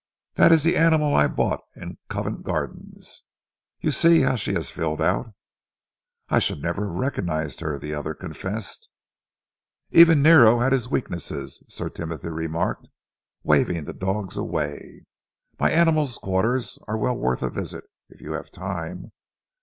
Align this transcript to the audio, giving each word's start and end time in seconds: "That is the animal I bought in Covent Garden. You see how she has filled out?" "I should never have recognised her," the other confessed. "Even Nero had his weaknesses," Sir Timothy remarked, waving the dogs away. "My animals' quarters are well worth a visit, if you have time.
"That 0.33 0.51
is 0.51 0.63
the 0.63 0.77
animal 0.77 1.15
I 1.15 1.27
bought 1.27 1.59
in 1.75 1.99
Covent 2.09 2.41
Garden. 2.41 2.91
You 3.81 3.91
see 3.91 4.21
how 4.21 4.35
she 4.35 4.53
has 4.53 4.71
filled 4.71 4.99
out?" 4.99 5.31
"I 6.27 6.39
should 6.39 6.59
never 6.59 6.87
have 6.87 6.95
recognised 6.95 7.59
her," 7.59 7.77
the 7.77 7.93
other 7.93 8.15
confessed. 8.15 8.89
"Even 9.91 10.23
Nero 10.23 10.57
had 10.57 10.73
his 10.73 10.89
weaknesses," 10.89 11.61
Sir 11.69 11.87
Timothy 11.87 12.29
remarked, 12.29 12.87
waving 13.43 13.83
the 13.83 13.93
dogs 13.93 14.37
away. 14.37 15.05
"My 15.59 15.69
animals' 15.69 16.17
quarters 16.17 16.79
are 16.87 16.97
well 16.97 17.15
worth 17.15 17.43
a 17.43 17.51
visit, 17.51 17.83
if 18.09 18.21
you 18.21 18.31
have 18.31 18.49
time. 18.49 19.11